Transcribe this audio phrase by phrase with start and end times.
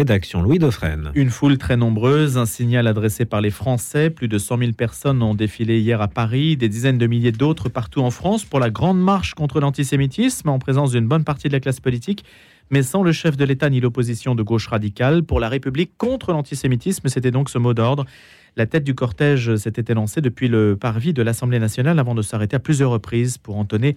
[0.00, 1.10] Rédaction Louis Dauphren.
[1.16, 4.10] Une foule très nombreuse, un signal adressé par les Français.
[4.10, 7.68] Plus de 100 000 personnes ont défilé hier à Paris, des dizaines de milliers d'autres
[7.68, 11.52] partout en France pour la grande marche contre l'antisémitisme en présence d'une bonne partie de
[11.52, 12.24] la classe politique,
[12.70, 15.24] mais sans le chef de l'État ni l'opposition de gauche radicale.
[15.24, 18.04] Pour la République contre l'antisémitisme, c'était donc ce mot d'ordre.
[18.56, 22.54] La tête du cortège s'était élancée depuis le parvis de l'Assemblée nationale avant de s'arrêter
[22.54, 23.96] à plusieurs reprises pour entonner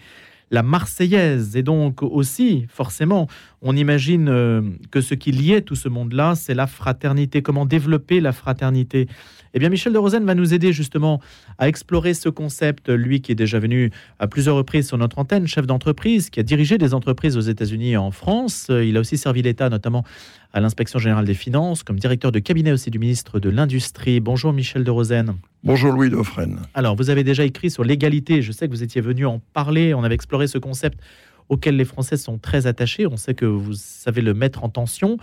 [0.51, 1.55] la Marseillaise.
[1.55, 3.27] Et donc aussi, forcément,
[3.61, 4.61] on imagine euh,
[4.91, 7.41] que ce qui liait tout ce monde-là, c'est la fraternité.
[7.41, 9.07] Comment développer la fraternité?
[9.53, 11.19] Eh bien, Michel de Rosen va nous aider justement
[11.57, 15.47] à explorer ce concept, lui qui est déjà venu à plusieurs reprises sur notre antenne,
[15.47, 18.67] chef d'entreprise, qui a dirigé des entreprises aux États-Unis et en France.
[18.69, 20.05] Il a aussi servi l'État, notamment
[20.53, 24.19] à l'inspection générale des finances, comme directeur de cabinet aussi du ministre de l'Industrie.
[24.19, 25.35] Bonjour Michel de Rosen.
[25.63, 26.59] Bonjour Louis Dauphren.
[26.73, 28.41] Alors, vous avez déjà écrit sur l'égalité.
[28.41, 29.93] Je sais que vous étiez venu en parler.
[29.93, 30.99] On avait exploré ce concept
[31.47, 33.07] auquel les Français sont très attachés.
[33.07, 35.17] On sait que vous savez le mettre en tension.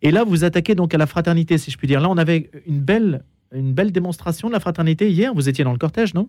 [0.00, 2.00] Et là, vous attaquez donc à la fraternité, si je puis dire.
[2.00, 3.22] Là, on avait une belle,
[3.52, 5.32] une belle démonstration de la fraternité hier.
[5.34, 6.28] Vous étiez dans le cortège, non?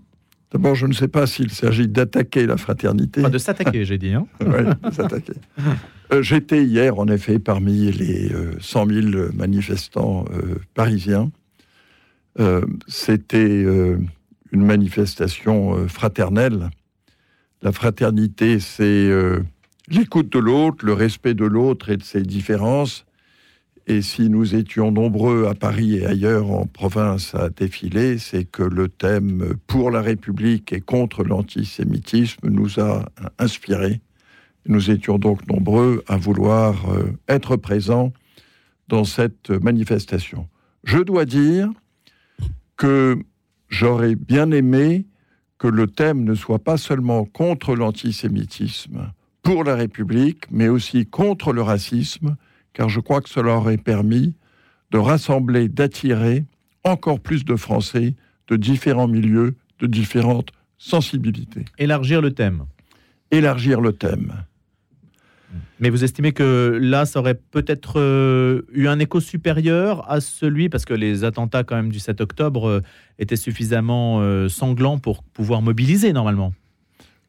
[0.53, 3.23] D'abord, je ne sais pas s'il s'agit d'attaquer la fraternité.
[3.23, 4.13] De s'attaquer, j'ai dit.
[4.13, 5.33] Hein oui, s'attaquer.
[6.11, 11.31] Euh, j'étais hier, en effet, parmi les 100 euh, 000 manifestants euh, parisiens.
[12.87, 16.71] C'était une manifestation fraternelle.
[17.61, 19.11] La fraternité, c'est
[19.87, 23.05] l'écoute de l'autre, le respect de l'autre et de ses différences.
[23.85, 28.63] Et si nous étions nombreux à Paris et ailleurs en province à défiler, c'est que
[28.63, 33.05] le thème pour la République et contre l'antisémitisme nous a
[33.39, 34.01] inspirés
[34.65, 38.13] nous étions donc nombreux à vouloir euh, être présents
[38.87, 40.47] dans cette manifestation.
[40.83, 41.69] Je dois dire
[42.77, 43.17] que
[43.69, 45.05] j'aurais bien aimé
[45.57, 51.53] que le thème ne soit pas seulement contre l'antisémitisme pour la République, mais aussi contre
[51.53, 52.35] le racisme,
[52.73, 54.35] car je crois que cela aurait permis
[54.91, 56.45] de rassembler, d'attirer
[56.83, 58.15] encore plus de Français
[58.47, 61.65] de différents milieux, de différentes sensibilités.
[61.77, 62.65] Élargir le thème.
[63.31, 64.33] Élargir le thème.
[65.79, 70.69] Mais vous estimez que là, ça aurait peut-être euh, eu un écho supérieur à celui,
[70.69, 72.81] parce que les attentats quand même du 7 octobre euh,
[73.19, 76.53] étaient suffisamment euh, sanglants pour pouvoir mobiliser normalement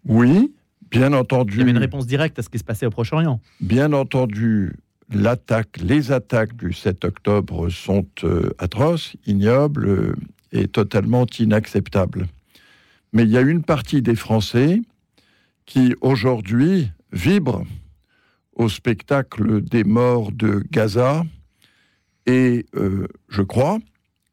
[0.06, 0.52] Oui,
[0.90, 1.54] bien entendu.
[1.54, 3.40] Il y avait une réponse directe à ce qui se passait au Proche-Orient.
[3.60, 4.74] Bien entendu,
[5.14, 8.06] l'attaque, les attaques du 7 octobre sont
[8.58, 10.16] atroces, ignobles
[10.52, 12.26] et totalement inacceptables.
[13.12, 14.82] Mais il y a une partie des Français
[15.66, 17.64] qui aujourd'hui vibrent
[18.54, 21.24] au spectacle des morts de Gaza.
[22.26, 23.78] Et euh, je crois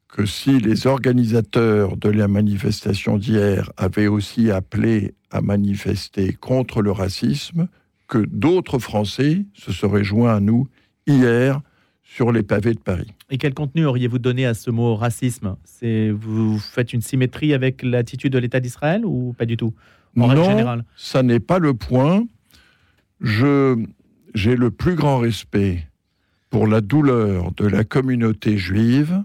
[0.07, 6.91] que si les organisateurs de la manifestation d'hier avaient aussi appelé à manifester contre le
[6.91, 7.67] racisme,
[8.11, 10.67] que d'autres Français se seraient joints à nous
[11.07, 11.61] hier
[12.03, 13.07] sur les pavés de Paris.
[13.29, 15.55] Et quel contenu auriez-vous donné à ce mot racisme?
[15.81, 19.73] Vous faites une symétrie avec l'attitude de l'État d'Israël ou pas du tout?
[20.19, 22.25] En non, générale ça n'est pas le point.
[23.21, 23.81] Je
[24.35, 25.87] j'ai le plus grand respect
[26.49, 29.23] pour la douleur de la communauté juive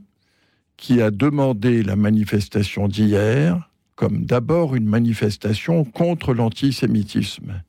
[0.77, 7.63] qui a demandé la manifestation d'hier comme d'abord une manifestation contre l'antisémitisme.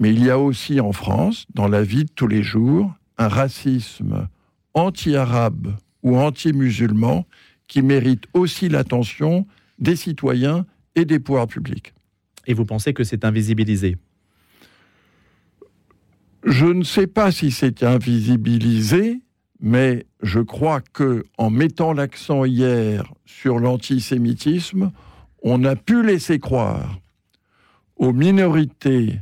[0.00, 3.28] Mais il y a aussi en France, dans la vie de tous les jours, un
[3.28, 4.28] racisme
[4.72, 7.26] anti-arabe ou anti-musulman
[7.68, 9.46] qui mérite aussi l'attention
[9.78, 10.66] des citoyens
[10.96, 11.92] et des pouvoirs publics.
[12.46, 13.98] Et vous pensez que c'est invisibilisé?
[16.44, 19.20] Je ne sais pas si c'est invisibilisé,
[19.60, 24.90] mais je crois que en mettant l'accent hier sur l'antisémitisme,
[25.42, 26.98] on a pu laisser croire
[27.96, 29.20] aux minorités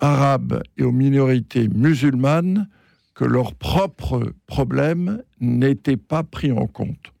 [0.00, 2.68] arabes et aux minorités musulmanes
[3.14, 7.12] que leurs propres problèmes n'étaient pas pris en compte.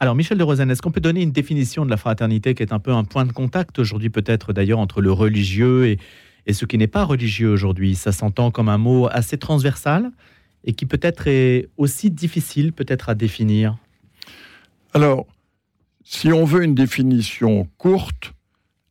[0.00, 2.72] Alors Michel de Rosen, est-ce qu'on peut donner une définition de la fraternité qui est
[2.72, 5.98] un peu un point de contact aujourd'hui peut-être d'ailleurs entre le religieux et,
[6.46, 7.94] et ce qui n'est pas religieux aujourd'hui?
[7.94, 10.10] Ça s'entend comme un mot assez transversal
[10.64, 13.76] et qui peut-être est aussi difficile peut-être à définir.
[14.94, 15.26] Alors,
[16.04, 18.34] si on veut une définition courte,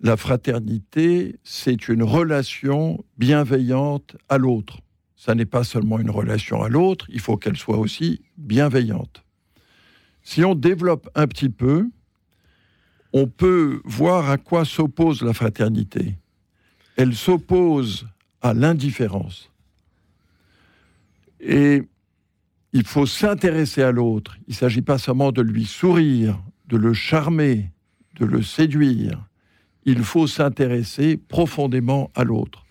[0.01, 4.79] la fraternité, c'est une relation bienveillante à l'autre.
[5.15, 9.23] Ça n'est pas seulement une relation à l'autre, il faut qu'elle soit aussi bienveillante.
[10.23, 11.89] Si on développe un petit peu,
[13.13, 16.15] on peut voir à quoi s'oppose la fraternité
[17.01, 18.07] elle s'oppose
[18.41, 19.51] à l'indifférence.
[21.39, 21.83] Et
[22.73, 24.37] il faut s'intéresser à l'autre.
[24.47, 27.71] Il ne s'agit pas seulement de lui sourire, de le charmer,
[28.19, 29.27] de le séduire.
[29.85, 32.65] Il faut s'intéresser profondément à l'autre.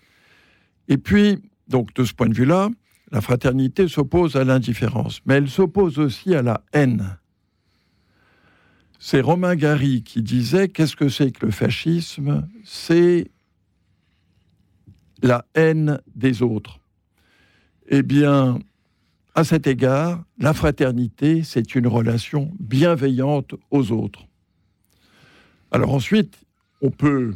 [0.87, 2.69] Et puis, donc de ce point de vue-là,
[3.11, 7.17] La fraternité s'oppose à l'indifférence, mais elle s'oppose aussi à la haine.
[8.99, 12.47] C'est Romain Gary qui disait qu'est-ce que c'est que le fascisme?
[12.63, 13.29] C'est
[15.21, 16.79] la haine des autres.
[17.89, 18.59] Eh bien,
[19.35, 24.25] à cet égard, la fraternité, c'est une relation bienveillante aux autres.
[25.71, 26.37] Alors ensuite,
[26.81, 27.33] on peut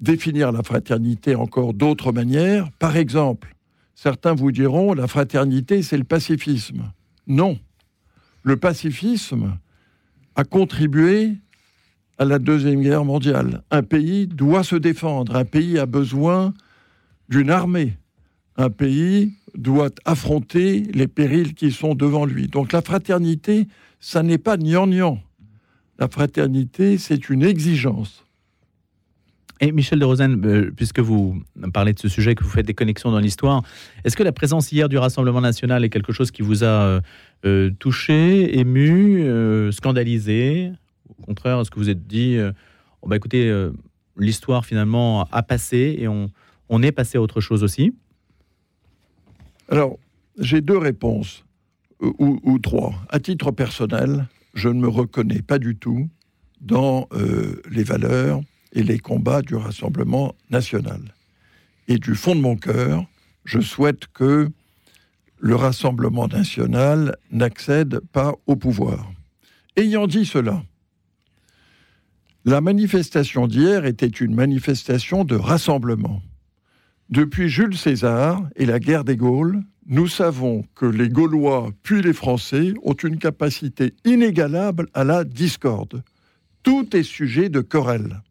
[0.00, 2.70] définir la fraternité encore d'autres manières.
[2.78, 3.54] Par exemple,
[3.94, 6.92] certains vous diront la fraternité, c'est le pacifisme.
[7.26, 7.58] Non.
[8.42, 9.56] Le pacifisme
[10.36, 11.32] a contribué
[12.18, 13.62] à la Deuxième Guerre mondiale.
[13.70, 16.52] Un pays doit se défendre, un pays a besoin
[17.28, 17.96] d'une armée,
[18.56, 22.48] un pays doit affronter les périls qui sont devant lui.
[22.48, 23.66] Donc la fraternité,
[24.00, 25.20] ça n'est pas gnangnan.
[25.98, 28.23] La fraternité, c'est une exigence.
[29.60, 31.40] Et Michel de Rosen, euh, puisque vous
[31.72, 33.62] parlez de ce sujet, que vous faites des connexions dans l'histoire,
[34.04, 37.00] est-ce que la présence hier du Rassemblement national est quelque chose qui vous a euh,
[37.44, 39.24] euh, touché, ému,
[39.72, 40.72] scandalisé?
[41.18, 42.38] Au contraire, est-ce que vous êtes dit,
[43.02, 43.68] oh, bah, écoutez,
[44.16, 46.30] l'histoire finalement a passé et on,
[46.68, 47.94] on est passé à autre chose aussi?
[49.68, 49.98] Alors,
[50.38, 51.44] j'ai deux réponses,
[52.00, 52.94] ou, trois.
[53.08, 56.08] À titre personnel, je ne me reconnais pas du tout
[56.60, 57.08] dans
[57.70, 58.40] les valeurs
[58.74, 61.14] et les combats du Rassemblement national.
[61.88, 63.06] Et du fond de mon cœur,
[63.44, 64.50] je souhaite que
[65.38, 69.10] le Rassemblement national n'accède pas au pouvoir.
[69.76, 70.62] Ayant dit cela,
[72.44, 76.20] la manifestation d'hier était une manifestation de rassemblement.
[77.08, 82.12] Depuis Jules César et la guerre des Gaules, nous savons que les Gaulois puis les
[82.12, 86.02] Français ont une capacité inégalable à la discorde.
[86.62, 88.22] Tout est sujet de querelle.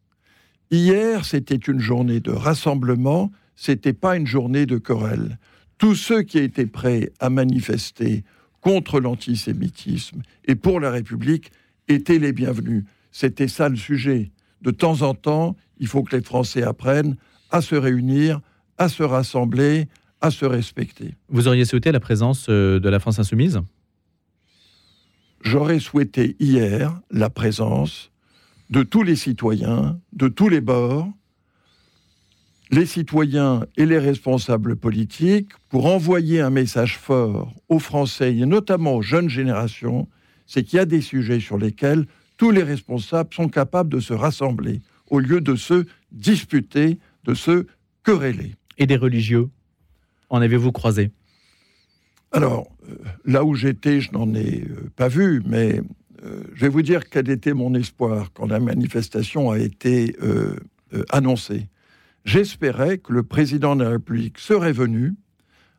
[0.70, 5.38] Hier, c'était une journée de rassemblement, c'était pas une journée de querelle.
[5.78, 8.24] Tous ceux qui étaient prêts à manifester
[8.60, 11.52] contre l'antisémitisme et pour la République
[11.88, 12.84] étaient les bienvenus.
[13.12, 14.32] C'était ça le sujet.
[14.62, 17.16] De temps en temps, il faut que les Français apprennent
[17.50, 18.40] à se réunir,
[18.78, 19.88] à se rassembler,
[20.20, 21.14] à se respecter.
[21.28, 23.60] Vous auriez souhaité la présence euh, de la France insoumise?
[25.42, 28.10] J'aurais souhaité hier la présence
[28.70, 31.08] de tous les citoyens, de tous les bords,
[32.70, 38.96] les citoyens et les responsables politiques, pour envoyer un message fort aux Français et notamment
[38.96, 40.08] aux jeunes générations,
[40.46, 42.06] c'est qu'il y a des sujets sur lesquels
[42.36, 47.66] tous les responsables sont capables de se rassembler, au lieu de se disputer, de se
[48.02, 48.54] quereller.
[48.76, 49.50] Et des religieux
[50.30, 51.12] En avez-vous croisé?
[52.32, 55.80] Alors, euh, là où j'étais, je n'en ai euh, pas vu, mais
[56.24, 60.56] je vais vous dire quel était mon espoir quand la manifestation a été euh,
[60.94, 61.68] euh, annoncée.
[62.24, 65.14] J'espérais que le président de la République serait venu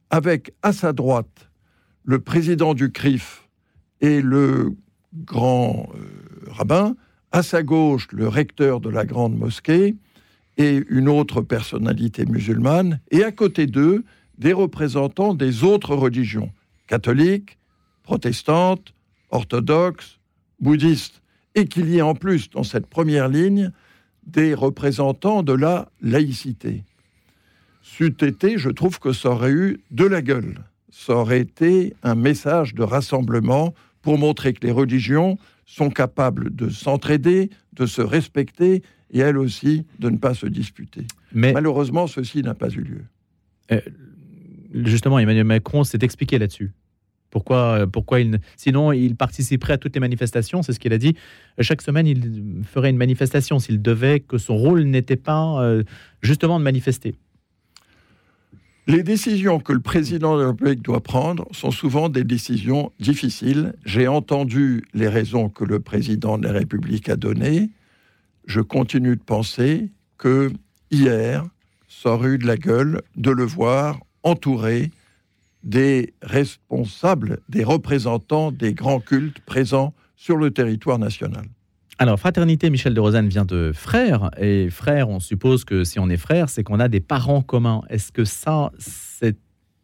[0.09, 1.50] avec à sa droite
[2.03, 3.47] le président du CRIF
[4.01, 4.75] et le
[5.15, 5.89] grand
[6.47, 6.95] rabbin,
[7.31, 9.95] à sa gauche le recteur de la grande mosquée
[10.57, 14.06] et une autre personnalité musulmane, et à côté d'eux
[14.38, 16.51] des représentants des autres religions,
[16.88, 17.57] catholiques,
[18.03, 18.94] protestantes,
[19.31, 20.14] orthodoxes,
[20.60, 21.22] bouddhistes,
[21.56, 23.72] et qu'il y ait en plus dans cette première ligne
[24.25, 26.84] des représentants de la laïcité.
[27.81, 30.63] C'eût été, je trouve que ça aurait eu de la gueule.
[30.92, 36.69] Ça aurait été un message de rassemblement pour montrer que les religions sont capables de
[36.69, 38.81] s'entraider, de se respecter
[39.12, 41.06] et elles aussi de ne pas se disputer.
[41.31, 43.04] Mais malheureusement, ceci n'a pas eu lieu.
[43.71, 43.81] Euh,
[44.74, 46.74] justement, Emmanuel Macron s'est expliqué là-dessus.
[47.35, 51.18] Pourquoi, euh, sinon il participerait à toutes les manifestations, c'est ce qu'il a dit.
[51.59, 55.83] Chaque semaine, il ferait une manifestation s'il devait, que son rôle n'était pas euh,
[56.21, 57.13] justement de manifester.
[58.87, 63.73] Les décisions que le président de la République doit prendre sont souvent des décisions difficiles.
[63.83, 67.69] J'ai entendu les raisons que le président de la République a données.
[68.47, 70.54] Je continue de penser que
[70.89, 71.45] hier,
[71.89, 74.89] ça aurait eu de la gueule de le voir entouré
[75.66, 81.45] des responsables, des représentants des grands cultes présents sur le territoire national.
[81.98, 86.10] Alors, fraternité, Michel de Rosanne vient de frère, et frère, on suppose que si on
[86.10, 87.81] est frère, c'est qu'on a des parents communs.
[87.90, 89.38] Est-ce que ça, c'est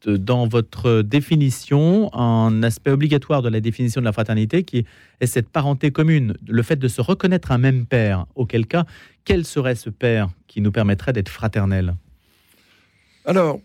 [0.05, 4.85] dans votre définition un aspect obligatoire de la définition de la fraternité qui
[5.19, 8.85] est cette parenté commune, le fait de se reconnaître un même père, auquel cas,
[9.23, 11.95] quel serait ce père qui nous permettrait d'être fraternel?
[13.25, 13.61] Alors,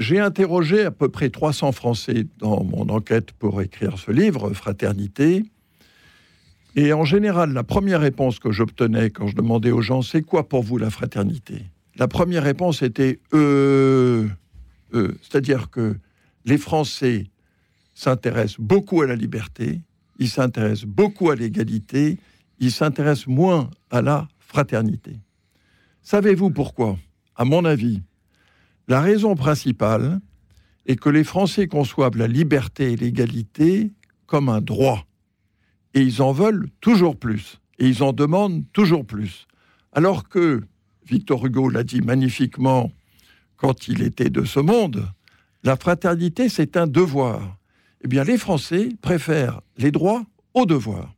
[0.00, 5.44] j'ai interrogé à peu près 300 Français dans mon enquête pour écrire ce livre, Fraternité.
[6.74, 10.48] Et en général, la première réponse que j'obtenais quand je demandais aux gens, c'est quoi
[10.48, 11.66] pour vous la fraternité?
[11.96, 14.26] La première réponse était euh,
[14.94, 15.12] euh.
[15.20, 15.96] C'est-à-dire que
[16.46, 17.26] les Français
[17.94, 19.80] s'intéressent beaucoup à la liberté,
[20.18, 22.18] ils s'intéressent beaucoup à l'égalité,
[22.58, 25.18] ils s'intéressent moins à la fraternité.
[26.02, 26.96] Savez-vous pourquoi?
[27.36, 28.00] À mon avis,
[28.90, 30.20] la raison principale
[30.84, 33.92] est que les Français conçoivent la liberté et l'égalité
[34.26, 35.06] comme un droit.
[35.94, 37.60] Et ils en veulent toujours plus.
[37.78, 39.46] Et ils en demandent toujours plus.
[39.92, 40.62] Alors que,
[41.06, 42.90] Victor Hugo l'a dit magnifiquement
[43.56, 45.08] quand il était de ce monde,
[45.62, 47.58] la fraternité, c'est un devoir.
[48.02, 51.14] Eh bien, les Français préfèrent les droits aux devoirs.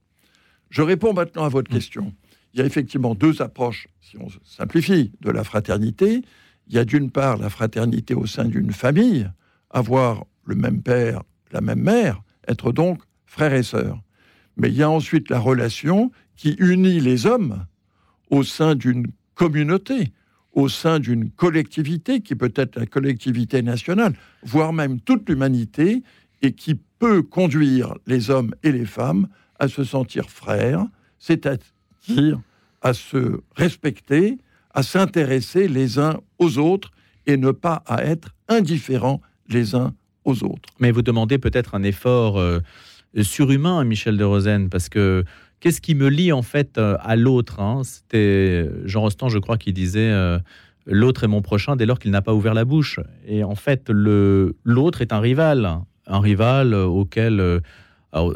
[0.68, 1.74] Je réponds maintenant à votre mmh.
[1.74, 2.12] question.
[2.52, 6.22] Il y a effectivement deux approches, si on simplifie, de la fraternité.
[6.68, 9.30] Il y a d'une part la fraternité au sein d'une famille,
[9.70, 14.00] avoir le même père, la même mère, être donc frère et sœur.
[14.56, 17.66] Mais il y a ensuite la relation qui unit les hommes
[18.30, 20.12] au sein d'une communauté,
[20.52, 26.02] au sein d'une collectivité qui peut être la collectivité nationale, voire même toute l'humanité,
[26.42, 29.28] et qui peut conduire les hommes et les femmes
[29.58, 30.86] à se sentir frères,
[31.18, 32.40] c'est-à-dire
[32.82, 34.38] à se respecter,
[34.74, 36.90] à s'intéresser les uns aux autres
[37.26, 40.68] et ne pas à être indifférents les uns aux autres.
[40.78, 42.60] Mais vous demandez peut-être un effort euh,
[43.20, 45.24] surhumain, Michel de Rosen, parce que
[45.60, 47.82] qu'est-ce qui me lie en fait euh, à l'autre hein?
[47.84, 50.38] C'était Jean Rostand, je crois, qui disait euh,
[50.86, 53.00] l'autre est mon prochain dès lors qu'il n'a pas ouvert la bouche.
[53.26, 57.60] Et en fait, l'autre est un rival, un rival auquel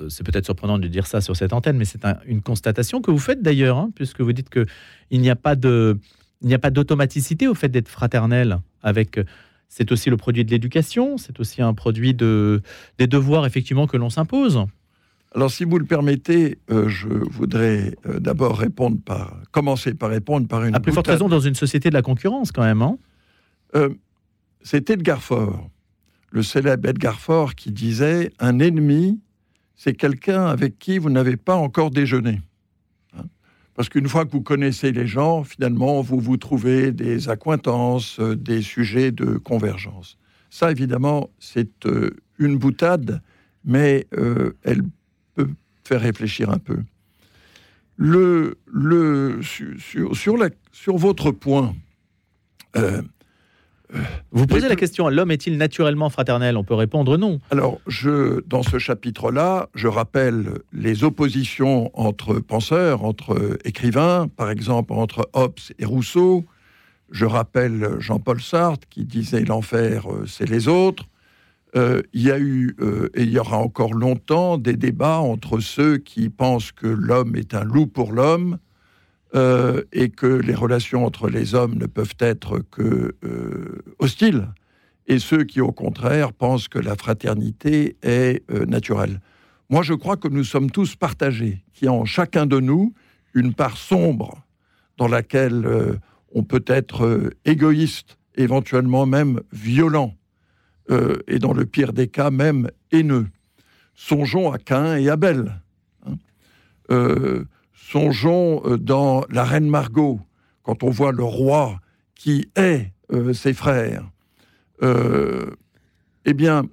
[0.08, 3.18] c'est peut-être surprenant de dire ça sur cette antenne, mais c'est une constatation que vous
[3.18, 4.64] faites d'ailleurs, hein, puisque vous dites que
[5.10, 5.98] il n'y a pas de,
[6.42, 8.58] il n'y a pas d'automaticité au fait d'être fraternel.
[8.82, 9.18] Avec,
[9.68, 12.62] c'est aussi le produit de l'éducation, c'est aussi un produit de
[12.98, 14.64] des devoirs effectivement que l'on s'impose.
[15.34, 20.46] Alors, si vous le permettez, euh, je voudrais euh, d'abord répondre par commencer par répondre
[20.48, 20.74] par une.
[20.74, 22.80] À plus forte raison dans une société de la concurrence, quand même.
[22.80, 22.96] Hein
[23.74, 23.90] euh,
[24.62, 25.68] c'est Edgar Faure,
[26.30, 29.20] le célèbre Edgar Faure, qui disait un ennemi
[29.76, 32.40] c'est quelqu'un avec qui vous n'avez pas encore déjeuné.
[33.76, 38.34] Parce qu'une fois que vous connaissez les gens, finalement, vous vous trouvez des accointances, euh,
[38.34, 40.16] des sujets de convergence.
[40.48, 43.20] Ça, évidemment, c'est euh, une boutade,
[43.66, 44.82] mais euh, elle
[45.34, 45.50] peut
[45.84, 46.78] faire réfléchir un peu.
[47.98, 48.56] Le,
[50.72, 51.74] sur votre point,
[54.32, 56.56] vous posez la question, l'homme est-il naturellement fraternel?
[56.56, 57.38] On peut répondre non.
[57.50, 64.92] Alors, je, dans ce chapitre-là, je rappelle les oppositions entre penseurs, entre écrivains, par exemple
[64.92, 66.44] entre Hobbes et Rousseau.
[67.10, 71.04] Je rappelle Jean-Paul Sartre qui disait l'enfer, euh, c'est les autres.
[71.76, 75.60] Euh, il y a eu, euh, et il y aura encore longtemps, des débats entre
[75.60, 78.58] ceux qui pensent que l'homme est un loup pour l'homme
[79.36, 84.48] euh, et que les relations entre les hommes ne peuvent être que euh, hostiles,
[85.08, 89.20] et ceux qui, au contraire, pensent que la fraternité est euh, naturelle.
[89.68, 92.94] Moi, je crois que nous sommes tous partagés, qu'il y a en chacun de nous
[93.34, 94.42] une part sombre
[94.96, 95.68] dans laquelle
[96.32, 100.14] on peut être égoïste, éventuellement même violent,
[100.88, 103.26] et dans le pire des cas même haineux.
[103.94, 105.60] Songeons à Cain et Abel.
[106.06, 107.44] Hein.
[107.88, 110.20] Songeons euh, dans La Reine Margot,
[110.64, 111.80] quand on voit le roi
[112.16, 114.10] qui hait euh, ses frères.
[114.82, 115.50] Euh,
[116.24, 116.64] eh bien,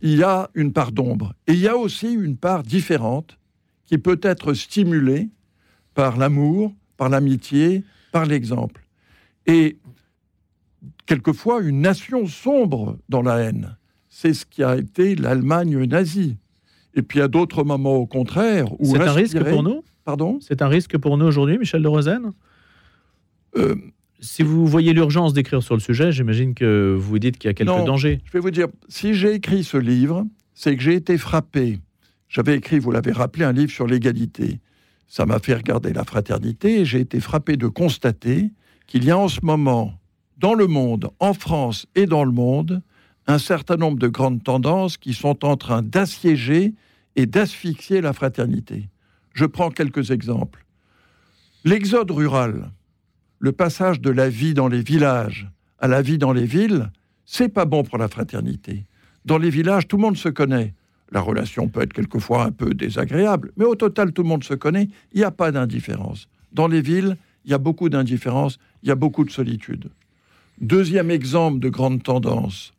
[0.00, 1.34] il y a une part d'ombre.
[1.46, 3.38] Et il y a aussi une part différente
[3.84, 5.28] qui peut être stimulée
[5.92, 8.86] par l'amour, par l'amitié, par l'exemple.
[9.46, 9.78] Et
[11.04, 13.76] quelquefois, une nation sombre dans la haine.
[14.08, 16.38] C'est ce qui a été l'Allemagne nazie.
[16.94, 19.84] Et puis à d'autres moments, au contraire, où c'est un risque pour nous.
[20.08, 20.38] Pardon?
[20.40, 22.32] C'est un risque pour nous aujourd'hui, Michel de Rosen?
[23.58, 23.74] Euh,
[24.20, 27.52] Si vous voyez l'urgence d'écrire sur le sujet, j'imagine que vous dites qu'il y a
[27.52, 28.22] quelques dangers.
[28.24, 30.24] Je vais vous dire, si j'ai écrit ce livre,
[30.54, 31.80] c'est que j'ai été frappé.
[32.30, 34.60] J'avais écrit, vous l'avez rappelé, un livre sur l'égalité.
[35.08, 38.50] Ça m'a fait regarder la fraternité et j'ai été frappé de constater
[38.86, 39.92] qu'il y a en ce moment,
[40.38, 42.80] dans le monde, en France et dans le monde,
[43.26, 46.72] un certain nombre de grandes tendances qui sont en train d'assiéger
[47.14, 48.88] et d'asphyxier la fraternité.
[49.32, 50.64] Je prends quelques exemples.
[51.64, 52.70] L'exode rural,
[53.38, 56.90] le passage de la vie dans les villages à la vie dans les villes,
[57.24, 58.84] c'est pas bon pour la fraternité.
[59.24, 60.74] Dans les villages, tout le monde se connaît.
[61.10, 64.54] La relation peut être quelquefois un peu désagréable, mais au total, tout le monde se
[64.54, 64.88] connaît.
[65.12, 66.28] Il n'y a pas d'indifférence.
[66.52, 69.90] Dans les villes, il y a beaucoup d'indifférence, il y a beaucoup de solitude.
[70.60, 72.72] Deuxième exemple de grande tendance,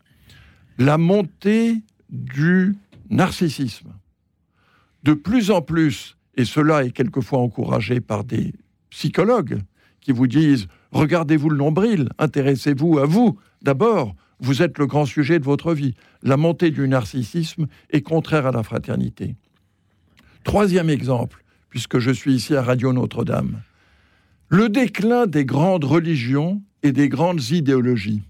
[0.78, 1.78] la montée
[2.10, 2.76] du
[3.10, 3.94] narcissisme.
[5.04, 8.54] De plus en plus, et cela est quelquefois encouragé par des
[8.92, 9.60] psychologues
[10.00, 13.38] qui vous disent Regardez-vous le nombril, intéressez-vous à vous.
[13.62, 15.96] D'abord, vous êtes le grand sujet de votre vie.
[16.24, 19.36] la montée du narcissisme est contraire à la fraternité.
[20.46, 23.62] Troisième exemple, puisque je suis ici à Radio Notre-Dame,
[24.48, 28.24] le déclin des grandes religions et des grandes idéologies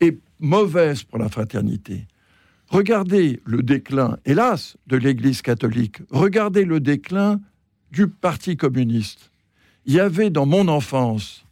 [0.00, 2.06] est mauvaise pour la fraternité.
[2.68, 5.98] Regardez le déclin, hélas, de l'Église catholique.
[6.10, 7.40] Regardez le déclin
[7.92, 9.30] du Parti communiste.
[9.84, 11.44] Il y avait dans mon enfance,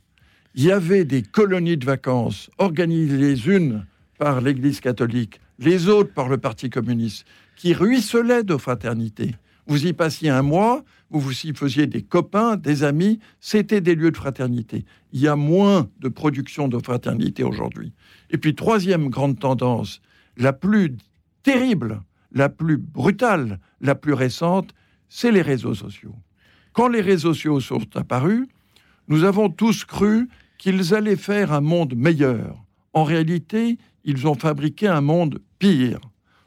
[0.57, 3.87] il y avait des colonies de vacances organisées les unes
[4.19, 7.25] par l'Église catholique, les autres par le Parti communiste,
[7.57, 9.37] qui ruisselaient de fraternité.
[9.67, 13.95] Vous y passiez un mois, vous vous y faisiez des copains, des amis, c'était des
[13.95, 14.85] lieux de fraternité.
[15.13, 17.93] Il y a moins de production de fraternité aujourd'hui.
[18.31, 20.01] Et puis, troisième grande tendance,
[20.37, 20.97] la plus
[21.43, 24.75] terrible, la plus brutale, la plus récente,
[25.09, 26.15] c'est les réseaux sociaux.
[26.73, 28.47] Quand les réseaux sociaux sont apparus,
[29.09, 32.65] nous avons tous cru qu'ils allaient faire un monde meilleur.
[32.93, 36.01] En réalité, ils ont fabriqué un monde pire,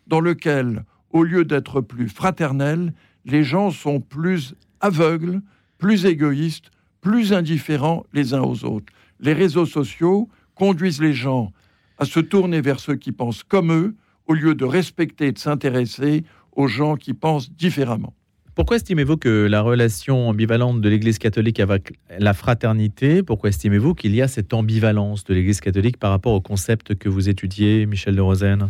[0.08, 2.94] dans lequel, au lieu d'être plus fraternels,
[3.26, 5.42] les gens sont plus aveugles,
[5.78, 8.92] plus égoïstes, plus indifférents les uns aux autres.
[9.20, 11.52] Les réseaux sociaux conduisent les gens
[11.98, 13.96] à se tourner vers ceux qui pensent comme eux,
[14.28, 18.14] au lieu de respecter et de s'intéresser aux gens qui pensent différemment.
[18.56, 24.16] Pourquoi estimez-vous que la relation ambivalente de l'Église catholique avec la fraternité, pourquoi estimez-vous qu'il
[24.16, 28.16] y a cette ambivalence de l'Église catholique par rapport au concept que vous étudiez, Michel
[28.16, 28.70] de Rosen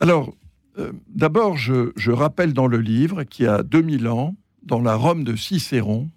[0.00, 0.32] Alors,
[0.78, 4.94] euh, d'abord, je, je, rappelle dans le livre qu'il y a 2000 ans, dans la
[4.94, 6.08] Rome de Cicéron,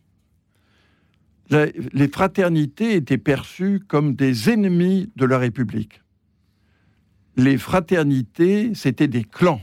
[1.52, 6.02] les fraternités étaient perçues comme des ennemis de la République
[7.36, 9.62] les fraternités, c'était des clans,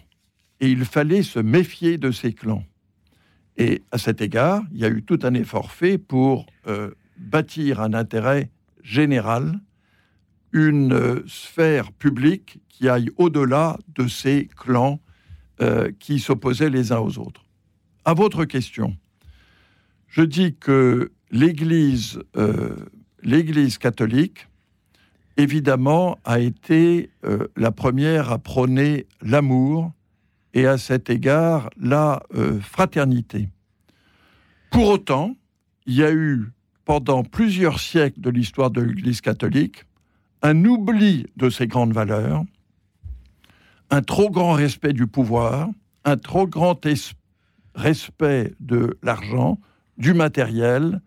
[0.60, 2.64] et il fallait se méfier de ces clans.
[3.56, 7.80] Et à cet égard, il y a eu tout un effort fait pour euh, bâtir
[7.80, 8.50] un intérêt
[8.82, 9.60] général,
[10.52, 15.00] une euh, sphère publique qui aille au-delà de ces clans
[15.60, 17.44] euh, qui s'opposaient les uns aux autres.
[18.04, 18.96] À votre question,
[20.06, 22.20] je dis que l'Église,
[23.22, 24.48] l'Église catholique
[25.38, 29.92] évidemment, a été euh, la première à prôner l'amour
[30.52, 33.48] et à cet égard la euh, fraternité.
[34.70, 35.36] Pour autant,
[35.86, 36.50] il y a eu,
[36.84, 39.84] pendant plusieurs siècles de l'histoire de l'Église catholique,
[40.42, 42.44] un oubli de ces grandes valeurs,
[43.90, 45.68] un trop grand respect du pouvoir,
[46.04, 46.78] un trop grand
[47.74, 49.58] respect de l'argent,
[49.98, 51.00] du matériel,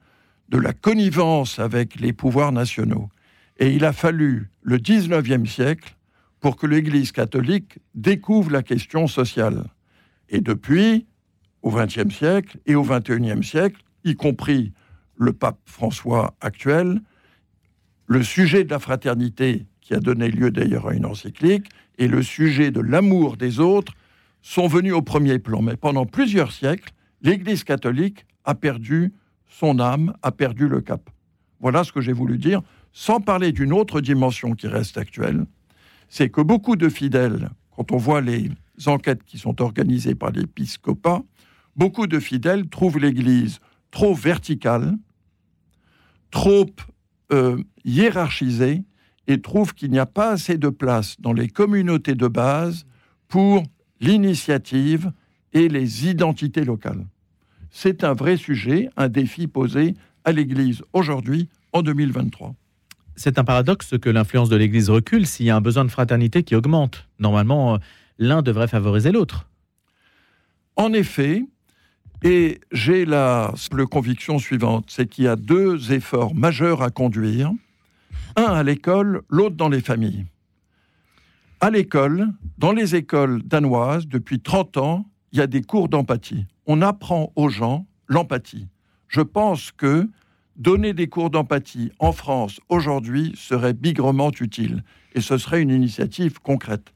[0.51, 3.09] de la connivence avec les pouvoirs nationaux.
[3.57, 5.95] Et il a fallu le 19e siècle
[6.41, 9.63] pour que l'Église catholique découvre la question sociale.
[10.27, 11.07] Et depuis,
[11.61, 14.73] au XXe siècle et au XXIe siècle, y compris
[15.15, 16.99] le pape François actuel,
[18.07, 22.23] le sujet de la fraternité, qui a donné lieu d'ailleurs à une encyclique, et le
[22.23, 23.93] sujet de l'amour des autres
[24.41, 25.61] sont venus au premier plan.
[25.61, 29.13] Mais pendant plusieurs siècles, l'Église catholique a perdu
[29.51, 31.09] son âme, a perdu le cap.
[31.59, 32.61] Voilà ce que j'ai voulu dire
[32.93, 35.45] sans parler d'une autre dimension qui reste actuelle,
[36.09, 38.49] c'est que beaucoup de fidèles, quand on voit les
[38.85, 41.21] enquêtes qui sont organisées par l'épiscopat,
[41.75, 43.59] beaucoup de fidèles trouvent l'Église
[43.91, 44.97] trop verticale,
[46.31, 46.65] trop
[47.31, 48.83] euh, hiérarchisée,
[49.27, 52.85] et trouvent qu'il n'y a pas assez de place dans les communautés de base
[53.27, 53.63] pour
[54.01, 55.11] l'initiative
[55.53, 57.05] et les identités locales.
[57.71, 62.53] C'est un vrai sujet, un défi posé à l'Église aujourd'hui, en 2023
[63.21, 66.43] c'est un paradoxe que l'influence de l'Église recule s'il y a un besoin de fraternité
[66.43, 67.07] qui augmente.
[67.19, 67.77] Normalement, euh,
[68.17, 69.47] l'un devrait favoriser l'autre.
[70.75, 71.43] En effet,
[72.23, 73.53] et j'ai la
[73.89, 77.51] conviction suivante, c'est qu'il y a deux efforts majeurs à conduire,
[78.36, 80.25] un à l'école, l'autre dans les familles.
[81.60, 86.46] À l'école, dans les écoles danoises, depuis 30 ans, il y a des cours d'empathie.
[86.65, 88.67] On apprend aux gens l'empathie.
[89.08, 90.10] Je pense que
[90.58, 94.84] Donner des cours d'empathie en France aujourd'hui serait bigrement utile
[95.15, 96.94] et ce serait une initiative concrète.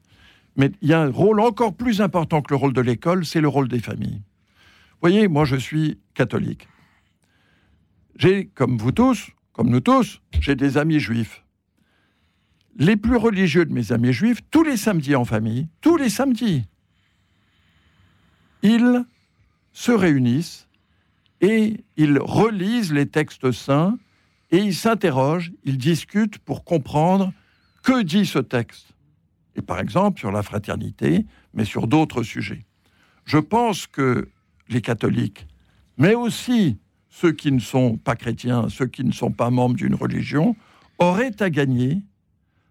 [0.58, 3.42] Mais il y a un rôle encore plus important que le rôle de l'école, c'est
[3.42, 4.22] le rôle des familles.
[4.92, 6.68] Vous voyez, moi je suis catholique.
[8.18, 11.44] J'ai, comme vous tous, comme nous tous, j'ai des amis juifs.
[12.78, 16.66] Les plus religieux de mes amis juifs, tous les samedis en famille, tous les samedis,
[18.66, 19.06] ils
[19.74, 20.68] se réunissent
[21.42, 23.98] et ils relisent les textes saints
[24.52, 27.32] et ils s'interrogent, ils discutent pour comprendre
[27.84, 28.88] que dit ce texte.
[29.56, 32.66] Et par exemple sur la fraternité, mais sur d'autres sujets.
[33.26, 34.30] Je pense que
[34.70, 35.48] les catholiques,
[35.98, 39.96] mais aussi ceux qui ne sont pas chrétiens, ceux qui ne sont pas membres d'une
[39.96, 40.56] religion,
[40.98, 42.02] auraient à gagner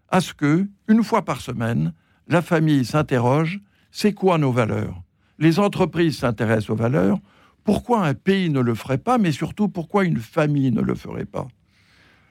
[0.08, 1.94] à ce que, une fois par semaine,
[2.26, 5.03] la famille s'interroge, c'est quoi nos valeurs?
[5.38, 7.18] Les entreprises s'intéressent aux valeurs.
[7.64, 11.24] Pourquoi un pays ne le ferait pas, mais surtout pourquoi une famille ne le ferait
[11.24, 11.48] pas?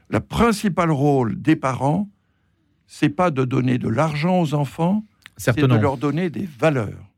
[0.10, 2.10] Le principal rôle des parents,
[2.86, 5.04] c'est pas de donner de l'argent aux enfants,
[5.38, 7.12] c'est de leur donner des valeurs.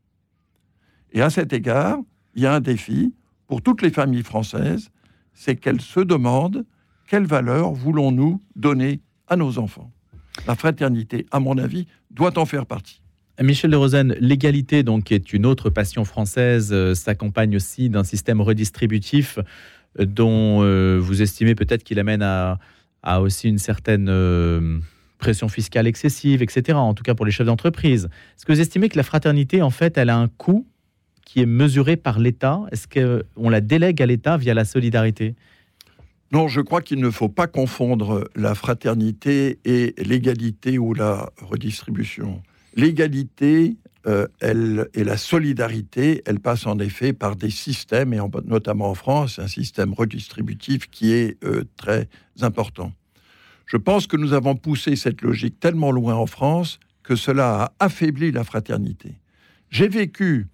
[1.12, 1.98] Et à cet égard,
[2.34, 3.14] il y a un défi
[3.46, 4.90] pour toutes les familles françaises,
[5.34, 6.64] c'est qu'elles se demandent
[7.06, 9.92] quelles valeurs voulons-nous donner à nos enfants.
[10.46, 13.00] La fraternité, à mon avis, doit en faire partie.
[13.42, 18.04] Michel de Rosen, l'égalité, donc, qui est une autre passion française, euh, s'accompagne aussi d'un
[18.04, 19.38] système redistributif
[20.00, 22.58] euh, dont euh, vous estimez peut-être qu'il amène à,
[23.20, 24.10] aussi une certaine
[25.18, 28.06] pression fiscale excessive, etc., en tout cas pour les chefs d'entreprise.
[28.36, 30.66] Est-ce que vous estimez que la fraternité, en fait, elle a un coût
[31.24, 32.62] qui est mesuré par l'État?
[32.72, 35.36] Est-ce qu'on la délègue à l'État via la solidarité?
[36.32, 42.42] Non, je crois qu'il ne faut pas confondre la fraternité et l'égalité ou la redistribution.
[42.76, 48.90] L'égalité euh, elle, et la solidarité, elles passent en effet par des systèmes, et notamment
[48.90, 52.08] en France, un système redistributif qui est euh, très
[52.40, 52.92] important.
[53.66, 57.72] Je pense que nous avons poussé cette logique tellement loin en France que cela a
[57.86, 59.14] affaibli la fraternité.
[59.70, 60.46] J'ai vécu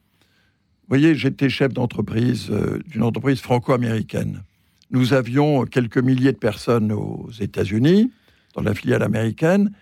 [0.92, 4.42] vous voyez, j'étais chef d'entreprise euh, d'une entreprise franco-américaine.
[4.90, 8.12] Nous avions quelques milliers de personnes aux États-Unis,
[8.54, 9.72] dans la filiale américaine,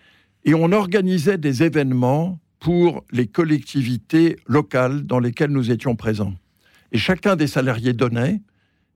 [0.44, 6.34] et on organisait des événements pour les collectivités locales dans lesquelles nous étions présents.
[6.92, 8.42] Et chacun des salariés donnait,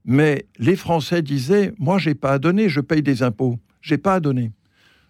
[0.04, 4.14] mais les Français disaient Moi, j'ai pas à donner, je paye des impôts, j'ai pas
[4.14, 4.52] à donner.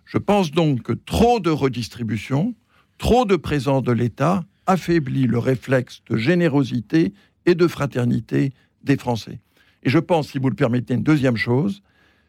[0.04, 2.54] Je pense donc que trop de redistribution,
[2.98, 7.12] trop de présence de l'État affaiblit le réflexe de générosité
[7.46, 9.40] et de fraternité des Français.
[9.82, 11.82] Et je pense, si vous le permettez, une deuxième chose,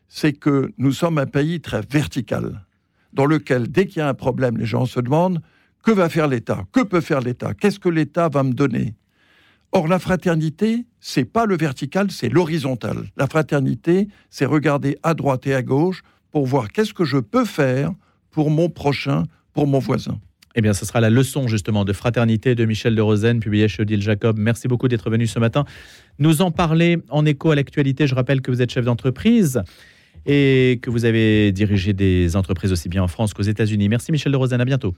[0.08, 2.65] c'est que nous sommes un pays très vertical,
[3.16, 5.42] dans lequel, dès qu'il y a un problème, les gens se demandent
[5.84, 6.66] que va faire l'État?
[6.72, 7.54] Que peut faire l'État?
[7.54, 8.96] Qu'est-ce que l'État va me donner?
[9.72, 13.10] Or, la fraternité, c'est pas le vertical, c'est l'horizontal.
[13.18, 17.46] La fraternité, c'est regarder à droite et à gauche pour voir qu'est-ce que je peux
[17.46, 17.92] faire
[18.32, 19.24] pour mon prochain,
[19.54, 20.20] pour mon voisin.
[20.58, 23.82] Eh bien, ce sera la leçon justement de fraternité de Michel de Rosen, publiée chez
[23.82, 24.38] Odile Jacob.
[24.38, 25.66] Merci beaucoup d'être venu ce matin
[26.20, 28.08] nous en parler en écho à l'actualité.
[28.08, 29.62] Je rappelle que vous êtes chef d'entreprise
[30.26, 33.90] et que vous avez dirigé des entreprises aussi bien en France qu'aux États-Unis.
[33.90, 34.96] Merci Michel de Rosen, à bientôt.